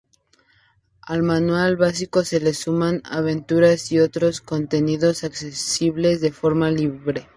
Al 1.03 1.21
manual 1.21 1.75
básico 1.77 2.23
se 2.23 2.39
le 2.39 2.55
suman 2.55 3.03
aventuras 3.05 3.91
y 3.91 3.99
otros 3.99 4.41
contenidos 4.41 5.23
accesibles 5.23 6.21
de 6.21 6.31
forma 6.31 6.71
libre. 6.71 7.29